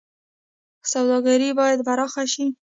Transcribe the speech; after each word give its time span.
سوداګري 0.91 1.49
باید 1.59 1.79
پراخه 1.87 2.23
شي 2.33 2.45